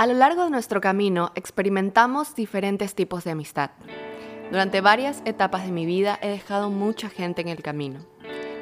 A 0.00 0.06
lo 0.06 0.14
largo 0.14 0.44
de 0.44 0.50
nuestro 0.50 0.80
camino 0.80 1.30
experimentamos 1.34 2.34
diferentes 2.34 2.94
tipos 2.94 3.22
de 3.24 3.32
amistad. 3.32 3.72
Durante 4.50 4.80
varias 4.80 5.20
etapas 5.26 5.66
de 5.66 5.72
mi 5.72 5.84
vida 5.84 6.18
he 6.22 6.28
dejado 6.30 6.70
mucha 6.70 7.10
gente 7.10 7.42
en 7.42 7.48
el 7.48 7.62
camino. 7.62 8.00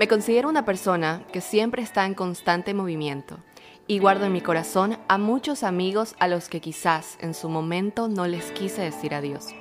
Me 0.00 0.08
considero 0.08 0.48
una 0.48 0.64
persona 0.64 1.22
que 1.32 1.40
siempre 1.40 1.80
está 1.80 2.06
en 2.06 2.14
constante 2.14 2.74
movimiento 2.74 3.38
y 3.86 4.00
guardo 4.00 4.24
en 4.24 4.32
mi 4.32 4.40
corazón 4.40 4.98
a 5.06 5.16
muchos 5.16 5.62
amigos 5.62 6.16
a 6.18 6.26
los 6.26 6.48
que 6.48 6.60
quizás 6.60 7.16
en 7.20 7.34
su 7.34 7.48
momento 7.48 8.08
no 8.08 8.26
les 8.26 8.50
quise 8.50 8.82
decir 8.82 9.14
adiós. 9.14 9.54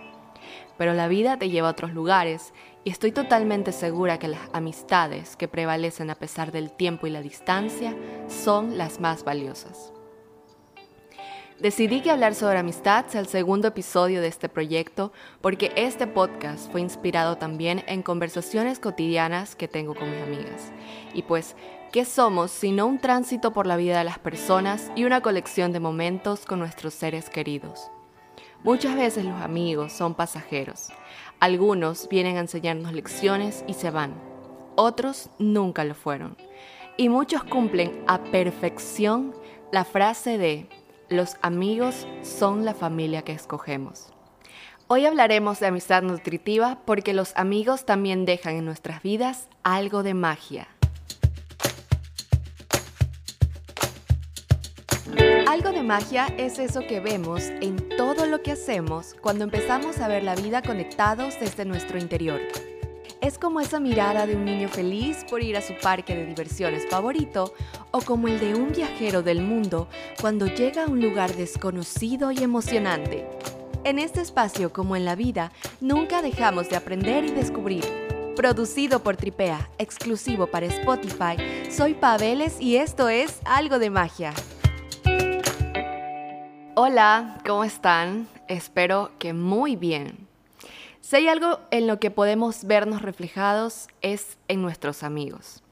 Pero 0.79 0.95
la 0.95 1.07
vida 1.07 1.37
te 1.37 1.51
lleva 1.51 1.67
a 1.67 1.73
otros 1.73 1.93
lugares 1.93 2.55
y 2.85 2.89
estoy 2.89 3.11
totalmente 3.11 3.71
segura 3.71 4.17
que 4.17 4.29
las 4.29 4.49
amistades 4.51 5.35
que 5.35 5.47
prevalecen 5.47 6.09
a 6.09 6.15
pesar 6.15 6.51
del 6.51 6.71
tiempo 6.71 7.05
y 7.05 7.11
la 7.11 7.21
distancia 7.21 7.95
son 8.27 8.79
las 8.79 8.99
más 8.99 9.23
valiosas. 9.23 9.93
Decidí 11.59 12.01
que 12.01 12.11
hablar 12.11 12.35
sobre 12.35 12.59
amistad 12.59 13.07
sea 13.07 13.19
el 13.19 13.25
segundo 13.25 13.69
episodio 13.69 14.21
de 14.21 14.27
este 14.27 14.47
proyecto 14.47 15.11
porque 15.41 15.71
este 15.75 16.05
podcast 16.05 16.71
fue 16.71 16.81
inspirado 16.81 17.37
también 17.37 17.83
en 17.87 18.03
conversaciones 18.03 18.77
cotidianas 18.77 19.55
que 19.55 19.67
tengo 19.67 19.95
con 19.95 20.11
mis 20.11 20.21
amigas. 20.21 20.71
Y 21.15 21.23
pues, 21.23 21.55
¿qué 21.91 22.05
somos 22.05 22.51
sino 22.51 22.85
un 22.85 22.99
tránsito 22.99 23.53
por 23.53 23.65
la 23.65 23.75
vida 23.75 23.97
de 23.97 24.03
las 24.03 24.19
personas 24.19 24.91
y 24.95 25.05
una 25.05 25.21
colección 25.21 25.71
de 25.71 25.79
momentos 25.79 26.45
con 26.45 26.59
nuestros 26.59 26.93
seres 26.93 27.27
queridos? 27.27 27.89
Muchas 28.63 28.95
veces 28.95 29.25
los 29.25 29.41
amigos 29.41 29.93
son 29.93 30.13
pasajeros. 30.13 30.89
Algunos 31.39 32.07
vienen 32.07 32.37
a 32.37 32.41
enseñarnos 32.41 32.93
lecciones 32.93 33.65
y 33.67 33.73
se 33.73 33.89
van. 33.89 34.13
Otros 34.75 35.31
nunca 35.39 35.83
lo 35.85 35.95
fueron. 35.95 36.37
Y 36.97 37.09
muchos 37.09 37.43
cumplen 37.43 38.03
a 38.05 38.19
perfección 38.25 39.33
la 39.71 39.85
frase 39.85 40.37
de 40.37 40.69
los 41.09 41.37
amigos 41.41 42.07
son 42.21 42.65
la 42.65 42.73
familia 42.73 43.21
que 43.21 43.31
escogemos. 43.31 44.07
Hoy 44.87 45.05
hablaremos 45.05 45.59
de 45.59 45.67
amistad 45.67 46.01
nutritiva 46.01 46.79
porque 46.85 47.13
los 47.13 47.35
amigos 47.35 47.85
también 47.85 48.25
dejan 48.25 48.55
en 48.55 48.65
nuestras 48.65 49.01
vidas 49.03 49.47
algo 49.63 50.03
de 50.03 50.13
magia. 50.13 50.67
Algo 55.47 55.71
de 55.71 55.83
magia 55.83 56.27
es 56.37 56.59
eso 56.59 56.81
que 56.81 56.99
vemos 56.99 57.43
en 57.61 57.89
todo 57.97 58.25
lo 58.25 58.43
que 58.43 58.51
hacemos 58.51 59.15
cuando 59.21 59.43
empezamos 59.43 59.99
a 59.99 60.07
ver 60.07 60.23
la 60.23 60.35
vida 60.35 60.61
conectados 60.61 61.39
desde 61.39 61.65
nuestro 61.65 61.97
interior. 61.97 62.41
Es 63.19 63.39
como 63.39 63.59
esa 63.59 63.79
mirada 63.79 64.27
de 64.27 64.35
un 64.35 64.45
niño 64.45 64.69
feliz 64.69 65.25
por 65.27 65.41
ir 65.41 65.57
a 65.57 65.61
su 65.61 65.73
parque 65.81 66.15
de 66.15 66.27
diversiones 66.27 66.87
favorito 66.87 67.53
o 67.89 67.99
como 68.01 68.27
el 68.27 68.39
de 68.39 68.53
un 68.53 68.71
viajero 68.71 69.23
del 69.23 69.41
mundo 69.41 69.87
cuando 70.21 70.45
llega 70.45 70.83
a 70.83 70.87
un 70.87 71.01
lugar 71.01 71.35
desconocido 71.35 72.31
y 72.31 72.43
emocionante. 72.43 73.27
En 73.83 73.97
este 73.97 74.21
espacio, 74.21 74.71
como 74.71 74.95
en 74.95 75.03
la 75.03 75.15
vida, 75.15 75.51
nunca 75.81 76.21
dejamos 76.21 76.69
de 76.69 76.75
aprender 76.75 77.25
y 77.25 77.31
descubrir. 77.31 77.83
Producido 78.35 79.01
por 79.01 79.17
Tripea, 79.17 79.67
exclusivo 79.79 80.45
para 80.45 80.67
Spotify, 80.67 81.37
soy 81.71 81.95
Paveles 81.95 82.61
y 82.61 82.77
esto 82.77 83.09
es 83.09 83.39
Algo 83.45 83.79
de 83.79 83.89
Magia. 83.89 84.33
Hola, 86.75 87.39
¿cómo 87.47 87.63
están? 87.63 88.27
Espero 88.47 89.09
que 89.17 89.33
muy 89.33 89.75
bien. 89.75 90.26
Si 91.07 91.15
hay 91.15 91.29
algo 91.29 91.61
en 91.71 91.87
lo 91.87 92.01
que 92.01 92.11
podemos 92.11 92.65
vernos 92.65 93.01
reflejados 93.01 93.87
es 94.01 94.37
en 94.49 94.61
nuestros 94.61 95.03
amigos. 95.03 95.63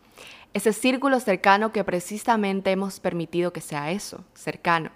Ese 0.53 0.71
círculo 0.71 1.19
cercano 1.19 1.73
que 1.73 1.83
precisamente 1.83 2.71
hemos 2.71 3.01
permitido 3.01 3.51
que 3.51 3.59
sea 3.59 3.91
eso, 3.91 4.23
cercano. 4.33 4.91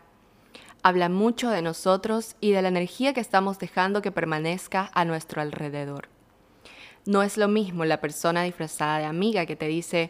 Habla 0.82 1.10
mucho 1.10 1.50
de 1.50 1.62
nosotros 1.62 2.38
y 2.40 2.52
de 2.52 2.62
la 2.62 2.70
energía 2.70 3.14
que 3.14 3.20
estamos 3.20 3.60
dejando 3.60 4.02
que 4.02 4.14
permanezca 4.14 4.90
a 4.94 5.04
nuestro 5.04 5.42
alrededor. 5.42 6.08
No 7.06 7.22
es 7.22 7.36
lo 7.36 7.50
mismo 7.50 7.84
la 7.84 8.00
persona 8.00 8.44
disfrazada 8.44 9.00
de 9.00 9.06
amiga 9.08 9.46
que 9.46 9.58
te 9.58 9.68
dice, 9.68 10.10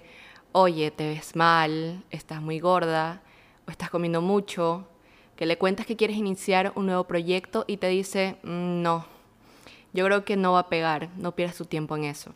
oye, 0.51 0.91
te 0.91 1.07
ves 1.07 1.35
mal, 1.35 2.03
estás 2.11 2.39
muy 2.39 2.59
gorda, 2.59 3.23
o 3.67 3.71
estás 3.71 3.89
comiendo 3.89 4.21
mucho, 4.21 4.87
que 5.35 5.47
le 5.47 5.57
cuentas 5.57 5.87
que 5.87 5.95
quieres 5.95 6.17
iniciar 6.17 6.71
un 6.75 6.85
nuevo 6.85 7.05
proyecto 7.05 7.65
y 7.65 7.77
te 7.77 7.87
dice, 7.87 8.37
mm, 8.43 8.83
no, 8.83 9.18
yo 9.93 10.05
creo 10.05 10.25
que 10.25 10.35
no 10.35 10.53
va 10.53 10.59
a 10.59 10.69
pegar, 10.69 11.09
no 11.17 11.35
pierdas 11.35 11.57
tu 11.57 11.65
tiempo 11.65 11.95
en 11.95 12.05
eso. 12.05 12.33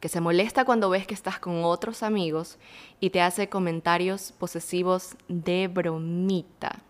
Que 0.00 0.08
se 0.08 0.20
molesta 0.20 0.64
cuando 0.64 0.90
ves 0.90 1.06
que 1.06 1.14
estás 1.14 1.38
con 1.38 1.64
otros 1.64 2.02
amigos 2.02 2.58
y 3.00 3.10
te 3.10 3.22
hace 3.22 3.48
comentarios 3.48 4.32
posesivos 4.38 5.16
de 5.28 5.68
bromita. 5.68 6.80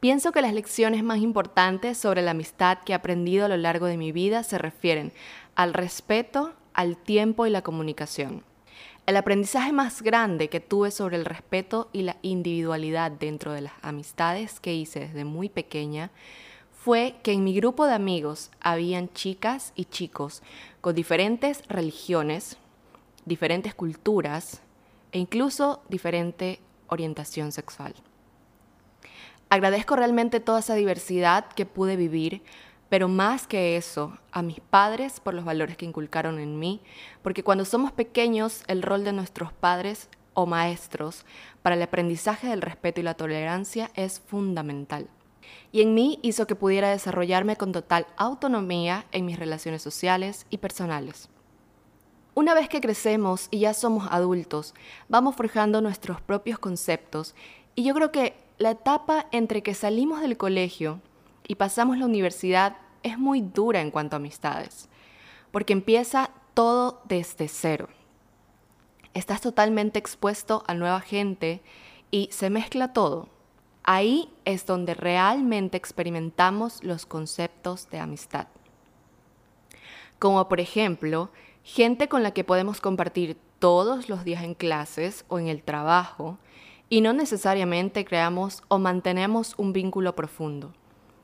Pienso 0.00 0.32
que 0.32 0.42
las 0.42 0.52
lecciones 0.52 1.02
más 1.02 1.18
importantes 1.18 1.98
sobre 1.98 2.22
la 2.22 2.32
amistad 2.32 2.78
que 2.78 2.92
he 2.92 2.94
aprendido 2.94 3.46
a 3.46 3.48
lo 3.48 3.56
largo 3.56 3.86
de 3.86 3.96
mi 3.96 4.12
vida 4.12 4.42
se 4.42 4.58
refieren 4.58 5.12
al 5.54 5.72
respeto, 5.72 6.52
al 6.74 6.96
tiempo 6.96 7.46
y 7.46 7.50
la 7.50 7.62
comunicación. 7.62 8.42
El 9.06 9.16
aprendizaje 9.16 9.72
más 9.72 10.02
grande 10.02 10.48
que 10.48 10.60
tuve 10.60 10.90
sobre 10.90 11.16
el 11.16 11.24
respeto 11.24 11.88
y 11.92 12.02
la 12.02 12.16
individualidad 12.22 13.12
dentro 13.12 13.52
de 13.52 13.60
las 13.62 13.72
amistades 13.80 14.58
que 14.58 14.74
hice 14.74 15.00
desde 15.00 15.24
muy 15.24 15.48
pequeña 15.48 16.10
fue 16.86 17.16
que 17.24 17.32
en 17.32 17.42
mi 17.42 17.52
grupo 17.52 17.84
de 17.84 17.94
amigos 17.94 18.52
habían 18.60 19.12
chicas 19.12 19.72
y 19.74 19.86
chicos 19.86 20.40
con 20.80 20.94
diferentes 20.94 21.66
religiones, 21.66 22.58
diferentes 23.24 23.74
culturas 23.74 24.60
e 25.10 25.18
incluso 25.18 25.82
diferente 25.88 26.60
orientación 26.86 27.50
sexual. 27.50 27.92
Agradezco 29.48 29.96
realmente 29.96 30.38
toda 30.38 30.60
esa 30.60 30.76
diversidad 30.76 31.48
que 31.48 31.66
pude 31.66 31.96
vivir, 31.96 32.42
pero 32.88 33.08
más 33.08 33.48
que 33.48 33.76
eso, 33.76 34.16
a 34.30 34.42
mis 34.42 34.60
padres 34.60 35.18
por 35.18 35.34
los 35.34 35.44
valores 35.44 35.76
que 35.76 35.86
inculcaron 35.86 36.38
en 36.38 36.56
mí, 36.60 36.80
porque 37.20 37.42
cuando 37.42 37.64
somos 37.64 37.90
pequeños 37.90 38.62
el 38.68 38.82
rol 38.82 39.02
de 39.02 39.12
nuestros 39.12 39.52
padres 39.52 40.08
o 40.34 40.46
maestros 40.46 41.24
para 41.62 41.74
el 41.74 41.82
aprendizaje 41.82 42.46
del 42.46 42.62
respeto 42.62 43.00
y 43.00 43.02
la 43.02 43.14
tolerancia 43.14 43.90
es 43.96 44.20
fundamental 44.20 45.08
y 45.72 45.82
en 45.82 45.94
mí 45.94 46.18
hizo 46.22 46.46
que 46.46 46.54
pudiera 46.54 46.90
desarrollarme 46.90 47.56
con 47.56 47.72
total 47.72 48.06
autonomía 48.16 49.06
en 49.12 49.26
mis 49.26 49.38
relaciones 49.38 49.82
sociales 49.82 50.46
y 50.50 50.58
personales. 50.58 51.28
Una 52.34 52.54
vez 52.54 52.68
que 52.68 52.80
crecemos 52.80 53.48
y 53.50 53.60
ya 53.60 53.74
somos 53.74 54.08
adultos, 54.10 54.74
vamos 55.08 55.36
forjando 55.36 55.80
nuestros 55.80 56.20
propios 56.20 56.58
conceptos 56.58 57.34
y 57.74 57.84
yo 57.84 57.94
creo 57.94 58.12
que 58.12 58.34
la 58.58 58.70
etapa 58.70 59.26
entre 59.32 59.62
que 59.62 59.74
salimos 59.74 60.20
del 60.20 60.36
colegio 60.36 61.00
y 61.46 61.56
pasamos 61.56 61.98
la 61.98 62.06
universidad 62.06 62.76
es 63.02 63.18
muy 63.18 63.40
dura 63.40 63.80
en 63.80 63.90
cuanto 63.90 64.16
a 64.16 64.18
amistades, 64.18 64.88
porque 65.50 65.72
empieza 65.72 66.30
todo 66.54 67.02
desde 67.04 67.48
cero. 67.48 67.88
Estás 69.14 69.40
totalmente 69.40 69.98
expuesto 69.98 70.64
a 70.66 70.74
nueva 70.74 71.00
gente 71.00 71.62
y 72.10 72.28
se 72.32 72.50
mezcla 72.50 72.92
todo 72.92 73.28
Ahí 73.88 74.28
es 74.44 74.66
donde 74.66 74.94
realmente 74.94 75.76
experimentamos 75.76 76.82
los 76.82 77.06
conceptos 77.06 77.88
de 77.88 78.00
amistad. 78.00 78.48
Como 80.18 80.48
por 80.48 80.58
ejemplo, 80.58 81.30
gente 81.62 82.08
con 82.08 82.24
la 82.24 82.32
que 82.32 82.42
podemos 82.42 82.80
compartir 82.80 83.36
todos 83.60 84.08
los 84.08 84.24
días 84.24 84.42
en 84.42 84.54
clases 84.54 85.24
o 85.28 85.38
en 85.38 85.46
el 85.46 85.62
trabajo 85.62 86.36
y 86.88 87.00
no 87.00 87.12
necesariamente 87.12 88.04
creamos 88.04 88.64
o 88.66 88.80
mantenemos 88.80 89.54
un 89.56 89.72
vínculo 89.72 90.16
profundo 90.16 90.72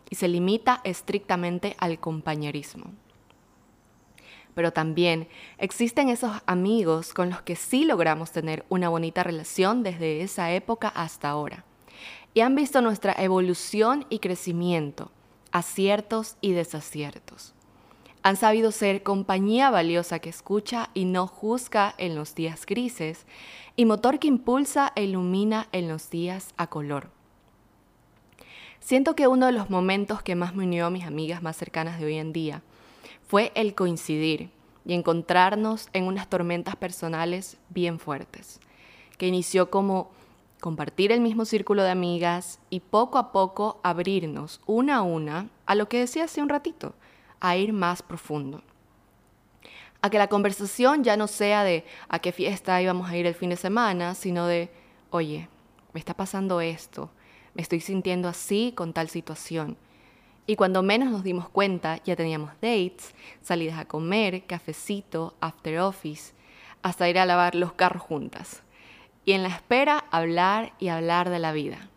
y 0.08 0.14
se 0.14 0.28
limita 0.28 0.82
estrictamente 0.84 1.74
al 1.80 1.98
compañerismo. 1.98 2.92
Pero 4.54 4.72
también 4.72 5.26
existen 5.58 6.10
esos 6.10 6.42
amigos 6.46 7.12
con 7.12 7.28
los 7.28 7.42
que 7.42 7.56
sí 7.56 7.84
logramos 7.84 8.30
tener 8.30 8.64
una 8.68 8.88
bonita 8.88 9.24
relación 9.24 9.82
desde 9.82 10.22
esa 10.22 10.52
época 10.52 10.86
hasta 10.86 11.28
ahora 11.28 11.64
y 12.34 12.40
han 12.40 12.54
visto 12.54 12.80
nuestra 12.80 13.12
evolución 13.12 14.06
y 14.08 14.18
crecimiento, 14.18 15.10
aciertos 15.50 16.36
y 16.40 16.52
desaciertos. 16.52 17.54
Han 18.22 18.36
sabido 18.36 18.70
ser 18.70 19.02
compañía 19.02 19.70
valiosa 19.70 20.20
que 20.20 20.30
escucha 20.30 20.90
y 20.94 21.04
no 21.04 21.26
juzga 21.26 21.94
en 21.98 22.14
los 22.14 22.34
días 22.34 22.66
grises 22.66 23.26
y 23.74 23.84
motor 23.84 24.18
que 24.18 24.28
impulsa 24.28 24.92
e 24.94 25.04
ilumina 25.04 25.68
en 25.72 25.88
los 25.88 26.08
días 26.08 26.54
a 26.56 26.68
color. 26.68 27.10
Siento 28.78 29.14
que 29.14 29.26
uno 29.26 29.46
de 29.46 29.52
los 29.52 29.70
momentos 29.70 30.22
que 30.22 30.34
más 30.34 30.54
me 30.54 30.64
unió 30.64 30.86
a 30.86 30.90
mis 30.90 31.04
amigas 31.04 31.42
más 31.42 31.56
cercanas 31.56 31.98
de 31.98 32.06
hoy 32.06 32.16
en 32.16 32.32
día 32.32 32.62
fue 33.26 33.52
el 33.54 33.74
coincidir 33.74 34.50
y 34.84 34.94
encontrarnos 34.94 35.88
en 35.92 36.04
unas 36.04 36.28
tormentas 36.28 36.76
personales 36.76 37.56
bien 37.70 37.98
fuertes, 37.98 38.60
que 39.18 39.28
inició 39.28 39.70
como 39.70 40.10
compartir 40.62 41.10
el 41.10 41.20
mismo 41.20 41.44
círculo 41.44 41.82
de 41.82 41.90
amigas 41.90 42.60
y 42.70 42.78
poco 42.78 43.18
a 43.18 43.32
poco 43.32 43.80
abrirnos 43.82 44.60
una 44.64 44.98
a 44.98 45.02
una 45.02 45.48
a 45.66 45.74
lo 45.74 45.88
que 45.88 45.98
decía 45.98 46.22
hace 46.22 46.40
un 46.40 46.48
ratito, 46.48 46.94
a 47.40 47.56
ir 47.56 47.72
más 47.72 48.00
profundo. 48.00 48.62
A 50.02 50.08
que 50.08 50.18
la 50.18 50.28
conversación 50.28 51.02
ya 51.02 51.16
no 51.16 51.26
sea 51.26 51.64
de 51.64 51.84
a 52.08 52.20
qué 52.20 52.30
fiesta 52.30 52.80
íbamos 52.80 53.10
a 53.10 53.16
ir 53.16 53.26
el 53.26 53.34
fin 53.34 53.50
de 53.50 53.56
semana, 53.56 54.14
sino 54.14 54.46
de, 54.46 54.70
oye, 55.10 55.48
me 55.92 55.98
está 55.98 56.14
pasando 56.14 56.60
esto, 56.60 57.10
me 57.54 57.62
estoy 57.62 57.80
sintiendo 57.80 58.28
así 58.28 58.72
con 58.76 58.92
tal 58.92 59.08
situación. 59.08 59.76
Y 60.46 60.54
cuando 60.54 60.84
menos 60.84 61.10
nos 61.10 61.24
dimos 61.24 61.48
cuenta, 61.48 62.00
ya 62.04 62.14
teníamos 62.14 62.52
dates, 62.62 63.16
salidas 63.40 63.80
a 63.80 63.84
comer, 63.86 64.44
cafecito, 64.46 65.34
after 65.40 65.80
office, 65.80 66.34
hasta 66.82 67.08
ir 67.08 67.18
a 67.18 67.26
lavar 67.26 67.56
los 67.56 67.72
carros 67.72 68.02
juntas. 68.02 68.62
Y 69.24 69.32
en 69.32 69.42
la 69.42 69.48
espera, 69.48 70.04
hablar 70.10 70.72
y 70.78 70.88
hablar 70.88 71.30
de 71.30 71.38
la 71.38 71.52
vida. 71.52 71.88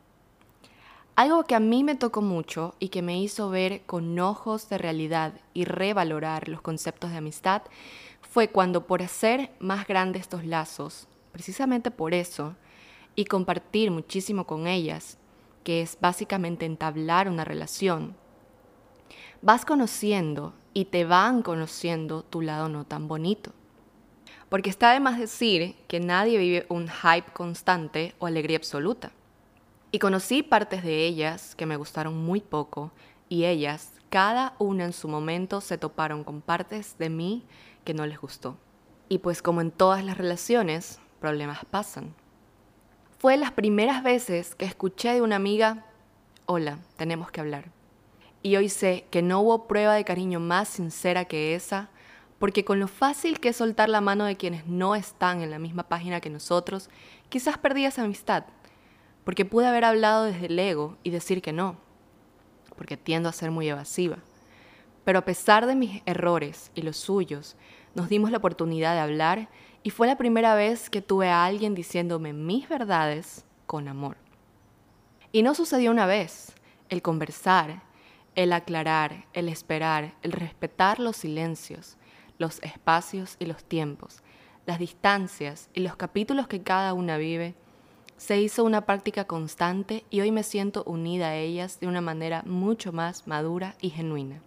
Algo 1.16 1.46
que 1.46 1.56
a 1.56 1.62
mí 1.62 1.84
me 1.84 1.96
tocó 1.96 2.22
mucho 2.22 2.76
y 2.78 2.90
que 2.90 3.02
me 3.02 3.20
hizo 3.20 3.50
ver 3.50 3.84
con 3.86 4.20
ojos 4.20 4.68
de 4.68 4.78
realidad 4.78 5.34
y 5.54 5.64
revalorar 5.64 6.50
los 6.50 6.62
conceptos 6.62 7.12
de 7.12 7.18
amistad 7.18 7.62
fue 8.22 8.50
cuando 8.50 8.86
por 8.86 9.02
hacer 9.02 9.52
más 9.60 9.88
grandes 9.88 10.24
estos 10.24 10.44
lazos, 10.44 11.08
precisamente 11.32 11.90
por 11.90 12.14
eso, 12.14 12.56
y 13.16 13.26
compartir 13.26 13.92
muchísimo 13.92 14.46
con 14.46 14.68
ellas, 14.68 15.18
que 15.64 15.82
es 15.82 15.98
básicamente 16.02 16.66
entablar 16.66 17.30
una 17.30 17.46
relación, 17.46 18.16
vas 19.42 19.64
conociendo 19.64 20.54
y 20.74 20.86
te 20.86 21.06
van 21.06 21.44
conociendo 21.44 22.24
tu 22.24 22.42
lado 22.42 22.68
no 22.68 22.84
tan 22.84 23.08
bonito. 23.08 23.54
Porque 24.50 24.70
está 24.70 24.92
de 24.94 25.00
más 25.00 25.20
decir 25.20 25.76
que 25.88 26.00
nadie 26.00 26.38
vive 26.38 26.66
un 26.70 26.88
hype 26.88 27.32
constante 27.34 28.14
o 28.20 28.28
alegría 28.28 28.58
absoluta. 28.58 29.12
Y 29.92 30.00
conocí 30.00 30.44
partes 30.44 30.84
de 30.84 31.06
ellas 31.06 31.56
que 31.56 31.66
me 31.66 31.78
gustaron 31.78 32.18
muy 32.18 32.42
poco 32.42 32.92
y 33.30 33.46
ellas, 33.46 33.94
cada 34.10 34.54
una 34.60 34.86
en 34.86 34.94
su 34.94 35.08
momento, 35.08 35.62
se 35.62 35.78
toparon 35.78 36.24
con 36.24 36.42
partes 36.42 36.98
de 36.98 37.10
mí 37.10 37.44
que 37.84 37.94
no 37.94 38.06
les 38.06 38.20
gustó. 38.20 38.58
Y 39.10 39.20
pues 39.20 39.42
como 39.42 39.62
en 39.62 39.72
todas 39.72 40.04
las 40.04 40.18
relaciones, 40.18 41.00
problemas 41.20 41.66
pasan. 41.66 42.14
Fue 43.18 43.38
las 43.38 43.52
primeras 43.52 44.04
veces 44.04 44.54
que 44.56 44.66
escuché 44.66 45.14
de 45.14 45.22
una 45.22 45.38
amiga, 45.38 45.86
hola, 46.46 46.80
tenemos 46.98 47.32
que 47.32 47.42
hablar. 47.42 47.72
Y 48.44 48.58
hoy 48.58 48.70
sé 48.70 49.08
que 49.10 49.22
no 49.22 49.40
hubo 49.42 49.68
prueba 49.68 49.96
de 49.96 50.04
cariño 50.04 50.40
más 50.40 50.68
sincera 50.68 51.26
que 51.26 51.56
esa, 51.56 51.90
porque 52.40 52.66
con 52.66 52.80
lo 52.80 52.88
fácil 52.88 53.40
que 53.40 53.50
es 53.50 53.56
soltar 53.56 53.90
la 53.90 54.02
mano 54.02 54.26
de 54.26 54.36
quienes 54.36 54.68
no 54.68 54.96
están 54.96 55.42
en 55.42 55.52
la 55.52 55.60
misma 55.60 55.84
página 55.84 56.22
que 56.22 56.30
nosotros, 56.30 56.90
quizás 57.30 57.58
perdí 57.58 57.86
esa 57.86 58.04
amistad 58.04 58.46
porque 59.26 59.44
pude 59.44 59.68
haber 59.68 59.84
hablado 59.84 60.24
desde 60.24 60.46
el 60.46 60.58
ego 60.58 60.98
y 61.04 61.10
decir 61.10 61.42
que 61.42 61.52
no, 61.52 61.76
porque 62.78 62.96
tiendo 62.96 63.28
a 63.28 63.34
ser 63.34 63.52
muy 63.52 63.68
evasiva. 63.68 64.20
Pero 65.04 65.20
a 65.20 65.26
pesar 65.26 65.66
de 65.66 65.76
mis 65.76 66.02
errores 66.06 66.72
y 66.76 66.84
los 66.84 66.96
suyos, 66.96 67.58
nos 67.96 68.08
dimos 68.08 68.32
la 68.32 68.38
oportunidad 68.38 68.94
de 68.94 69.02
hablar 69.02 69.50
y 69.84 69.90
fue 69.90 70.08
la 70.08 70.18
primera 70.18 70.56
vez 70.56 70.90
que 70.90 71.02
tuve 71.02 71.30
a 71.30 71.44
alguien 71.44 71.76
diciéndome 71.76 72.34
mis 72.34 72.70
verdades 72.70 73.46
con 73.66 73.88
amor. 73.88 74.16
Y 75.32 75.44
no 75.44 75.54
sucedió 75.54 75.92
una 75.92 76.06
vez. 76.06 76.54
El 76.90 77.02
conversar, 77.02 77.82
el 78.36 78.54
aclarar, 78.54 79.26
el 79.34 79.50
esperar, 79.50 80.14
el 80.22 80.32
respetar 80.32 81.00
los 81.00 81.18
silencios, 81.18 81.98
los 82.38 82.62
espacios 82.64 83.36
y 83.40 83.46
los 83.46 83.64
tiempos, 83.64 84.22
las 84.66 84.80
distancias 84.80 85.70
y 85.74 85.82
los 85.82 85.96
capítulos 85.96 86.48
que 86.48 86.62
cada 86.62 86.94
una 86.94 87.18
vive, 87.18 87.56
se 88.18 88.40
hizo 88.40 88.64
una 88.64 88.86
práctica 88.86 89.26
constante 89.26 90.06
y 90.10 90.22
hoy 90.22 90.32
me 90.32 90.44
siento 90.44 90.84
unida 90.86 91.30
a 91.30 91.36
ellas 91.36 91.80
de 91.80 91.88
una 91.88 92.02
manera 92.02 92.44
mucho 92.46 92.92
más 92.92 93.28
madura 93.28 93.76
y 93.82 93.90
genuina. 93.90 94.42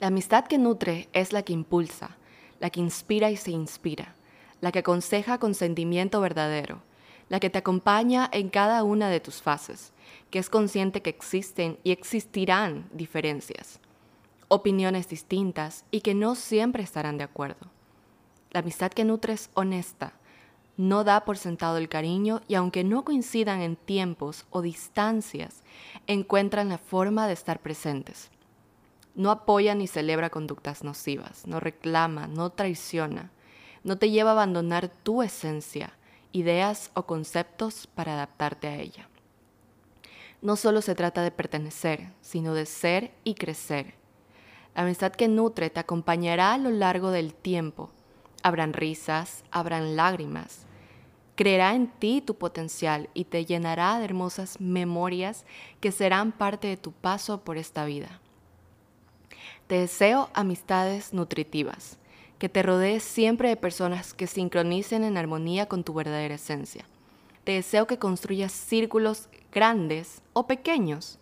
La 0.00 0.08
amistad 0.08 0.46
que 0.46 0.58
nutre 0.58 1.08
es 1.12 1.32
la 1.32 1.42
que 1.42 1.52
impulsa, 1.52 2.16
la 2.58 2.70
que 2.70 2.80
inspira 2.80 3.30
y 3.30 3.36
se 3.36 3.50
inspira, 3.50 4.14
la 4.60 4.72
que 4.72 4.80
aconseja 4.80 5.38
con 5.38 5.54
sentimiento 5.54 6.20
verdadero, 6.20 6.82
la 7.28 7.38
que 7.38 7.50
te 7.50 7.58
acompaña 7.58 8.28
en 8.32 8.48
cada 8.48 8.82
una 8.82 9.08
de 9.08 9.20
tus 9.20 9.40
fases, 9.40 9.92
que 10.30 10.38
es 10.38 10.50
consciente 10.50 11.00
que 11.00 11.10
existen 11.10 11.78
y 11.84 11.92
existirán 11.92 12.88
diferencias, 12.92 13.80
opiniones 14.50 15.08
distintas 15.08 15.84
y 15.90 16.00
que 16.00 16.12
no 16.14 16.34
siempre 16.34 16.82
estarán 16.82 17.16
de 17.16 17.24
acuerdo. 17.24 17.68
La 18.50 18.60
amistad 18.60 18.90
que 18.90 19.04
nutre 19.04 19.32
es 19.32 19.48
honesta, 19.54 20.12
no 20.76 21.04
da 21.04 21.24
por 21.24 21.36
sentado 21.36 21.76
el 21.76 21.88
cariño 21.88 22.40
y 22.48 22.54
aunque 22.54 22.84
no 22.84 23.04
coincidan 23.04 23.60
en 23.60 23.76
tiempos 23.76 24.46
o 24.50 24.60
distancias, 24.60 25.62
encuentran 26.06 26.68
la 26.68 26.78
forma 26.78 27.26
de 27.26 27.34
estar 27.34 27.60
presentes. 27.60 28.30
No 29.14 29.30
apoya 29.30 29.74
ni 29.74 29.86
celebra 29.86 30.30
conductas 30.30 30.82
nocivas, 30.82 31.46
no 31.46 31.60
reclama, 31.60 32.26
no 32.26 32.50
traiciona, 32.50 33.30
no 33.84 33.98
te 33.98 34.10
lleva 34.10 34.30
a 34.30 34.32
abandonar 34.32 34.88
tu 34.88 35.22
esencia, 35.22 35.92
ideas 36.32 36.90
o 36.94 37.04
conceptos 37.04 37.86
para 37.86 38.14
adaptarte 38.14 38.66
a 38.66 38.76
ella. 38.76 39.08
No 40.42 40.56
solo 40.56 40.80
se 40.80 40.94
trata 40.94 41.22
de 41.22 41.30
pertenecer, 41.30 42.10
sino 42.20 42.54
de 42.54 42.64
ser 42.64 43.12
y 43.22 43.34
crecer. 43.34 43.99
La 44.80 44.86
amistad 44.86 45.12
que 45.12 45.28
nutre 45.28 45.68
te 45.68 45.78
acompañará 45.78 46.54
a 46.54 46.56
lo 46.56 46.70
largo 46.70 47.10
del 47.10 47.34
tiempo. 47.34 47.90
Habrán 48.42 48.72
risas, 48.72 49.44
habrán 49.50 49.94
lágrimas, 49.94 50.64
creerá 51.34 51.74
en 51.74 51.88
ti 51.88 52.22
tu 52.22 52.36
potencial 52.36 53.10
y 53.12 53.24
te 53.24 53.44
llenará 53.44 53.98
de 53.98 54.06
hermosas 54.06 54.58
memorias 54.58 55.44
que 55.80 55.92
serán 55.92 56.32
parte 56.32 56.68
de 56.68 56.78
tu 56.78 56.92
paso 56.92 57.42
por 57.44 57.58
esta 57.58 57.84
vida. 57.84 58.22
Te 59.66 59.74
deseo 59.80 60.30
amistades 60.32 61.12
nutritivas, 61.12 61.98
que 62.38 62.48
te 62.48 62.62
rodees 62.62 63.02
siempre 63.02 63.50
de 63.50 63.56
personas 63.56 64.14
que 64.14 64.26
sincronicen 64.26 65.04
en 65.04 65.18
armonía 65.18 65.66
con 65.66 65.84
tu 65.84 65.92
verdadera 65.92 66.36
esencia. 66.36 66.86
Te 67.44 67.52
deseo 67.52 67.86
que 67.86 67.98
construyas 67.98 68.52
círculos 68.52 69.28
grandes 69.52 70.22
o 70.32 70.46
pequeños, 70.46 71.18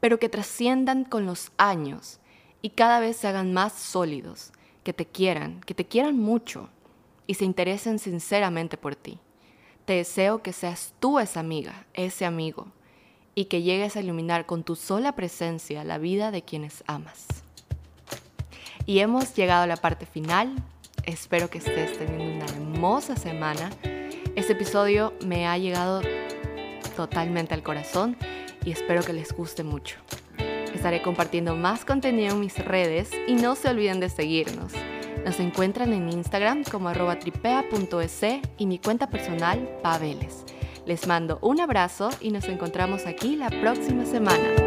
pero 0.00 0.18
que 0.18 0.28
trasciendan 0.28 1.04
con 1.04 1.24
los 1.24 1.52
años 1.56 2.18
y 2.66 2.70
cada 2.70 2.98
vez 2.98 3.16
se 3.16 3.28
hagan 3.28 3.52
más 3.52 3.74
sólidos, 3.74 4.50
que 4.82 4.92
te 4.92 5.06
quieran, 5.06 5.60
que 5.60 5.72
te 5.72 5.84
quieran 5.84 6.18
mucho 6.18 6.68
y 7.28 7.34
se 7.34 7.44
interesen 7.44 8.00
sinceramente 8.00 8.76
por 8.76 8.96
ti. 8.96 9.20
Te 9.84 9.92
deseo 9.92 10.42
que 10.42 10.52
seas 10.52 10.92
tú 10.98 11.20
esa 11.20 11.38
amiga, 11.38 11.86
ese 11.94 12.24
amigo, 12.24 12.72
y 13.36 13.44
que 13.44 13.62
llegues 13.62 13.94
a 13.94 14.00
iluminar 14.00 14.46
con 14.46 14.64
tu 14.64 14.74
sola 14.74 15.12
presencia 15.14 15.84
la 15.84 15.98
vida 15.98 16.32
de 16.32 16.42
quienes 16.42 16.82
amas. 16.88 17.28
Y 18.84 18.98
hemos 18.98 19.36
llegado 19.36 19.62
a 19.62 19.68
la 19.68 19.76
parte 19.76 20.04
final. 20.04 20.52
Espero 21.04 21.48
que 21.48 21.58
estés 21.58 21.96
teniendo 21.96 22.34
una 22.34 22.46
hermosa 22.46 23.14
semana. 23.14 23.70
Este 24.34 24.54
episodio 24.54 25.14
me 25.24 25.46
ha 25.46 25.56
llegado 25.56 26.02
totalmente 26.96 27.54
al 27.54 27.62
corazón 27.62 28.16
y 28.64 28.72
espero 28.72 29.04
que 29.04 29.12
les 29.12 29.32
guste 29.32 29.62
mucho. 29.62 29.98
Estaré 30.76 31.00
compartiendo 31.00 31.56
más 31.56 31.86
contenido 31.86 32.34
en 32.34 32.40
mis 32.40 32.62
redes 32.62 33.10
y 33.26 33.32
no 33.32 33.54
se 33.54 33.70
olviden 33.70 33.98
de 33.98 34.10
seguirnos. 34.10 34.74
Nos 35.24 35.40
encuentran 35.40 35.94
en 35.94 36.10
Instagram 36.10 36.64
como 36.64 36.90
arroba 36.90 37.18
tripea.es 37.18 38.22
y 38.58 38.66
mi 38.66 38.78
cuenta 38.78 39.08
personal 39.08 39.58
Paveles. 39.82 40.44
Les 40.84 41.06
mando 41.06 41.38
un 41.40 41.62
abrazo 41.62 42.10
y 42.20 42.30
nos 42.30 42.44
encontramos 42.48 43.06
aquí 43.06 43.36
la 43.36 43.48
próxima 43.48 44.04
semana. 44.04 44.65